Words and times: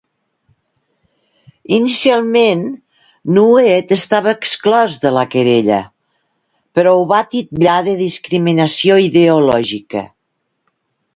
Inicialment, 1.77 2.63
Nuet 3.35 3.93
estava 3.95 4.33
exclòs 4.39 4.95
de 5.05 5.11
la 5.17 5.25
querella, 5.35 5.77
però 6.79 6.95
ho 7.01 7.03
va 7.15 7.21
titllar 7.35 7.79
de 7.89 7.97
discriminació 8.03 8.97
ideològica. 9.09 10.03